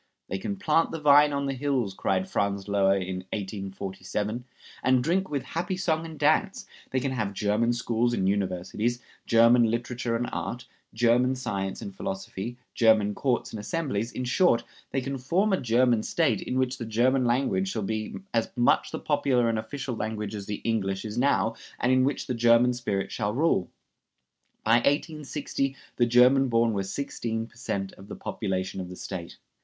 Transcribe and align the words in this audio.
"They 0.29 0.39
can 0.39 0.55
plant 0.57 0.89
the 0.89 0.99
vine 0.99 1.31
on 1.31 1.45
the 1.45 1.53
hills," 1.53 1.93
cried 1.93 2.27
Franz 2.27 2.65
Löher 2.65 2.99
in 2.99 3.17
1847, 3.33 4.45
"and 4.81 5.03
drink 5.03 5.29
with 5.29 5.43
happy 5.43 5.77
song 5.77 6.07
and 6.07 6.17
dance; 6.17 6.65
they 6.89 6.99
can 6.99 7.11
have 7.11 7.35
German 7.35 7.71
schools 7.71 8.11
and 8.11 8.27
universities, 8.27 8.99
German 9.27 9.69
literature 9.69 10.15
and 10.15 10.27
art, 10.33 10.65
German 10.91 11.35
science 11.35 11.83
and 11.83 11.95
philosophy, 11.95 12.57
German 12.73 13.13
courts 13.13 13.51
and 13.53 13.59
assemblies; 13.59 14.11
in 14.11 14.23
short, 14.23 14.63
they 14.89 15.01
can 15.01 15.19
form 15.19 15.53
a 15.53 15.61
German 15.61 16.01
State, 16.01 16.41
in 16.41 16.57
which 16.57 16.79
the 16.79 16.85
German 16.87 17.23
language 17.25 17.69
shall 17.69 17.83
be 17.83 18.15
as 18.33 18.49
much 18.55 18.89
the 18.89 18.97
popular 18.97 19.49
and 19.49 19.59
official 19.59 19.95
language 19.95 20.33
as 20.33 20.47
the 20.47 20.61
English 20.65 21.05
is 21.05 21.15
now, 21.15 21.53
and 21.79 21.91
in 21.91 22.03
which 22.03 22.25
the 22.25 22.33
German 22.33 22.73
spirit 22.73 23.11
shall 23.11 23.35
rule." 23.35 23.69
By 24.63 24.77
1860 24.77 25.75
the 25.97 26.07
German 26.07 26.47
born 26.47 26.73
were 26.73 26.81
sixteen 26.81 27.45
per 27.45 27.55
cent 27.57 27.91
of 27.93 28.07
the 28.07 28.15
population 28.15 28.81
of 28.81 28.89
the 28.89 28.95
State. 28.95 29.37